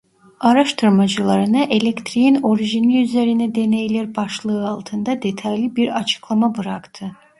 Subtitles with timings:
[0.39, 7.11] Araştırmacılarına "Elektriğin Orijini Üzerine Deneyler" başlığı altında detaylı bir açıklama bıraktı.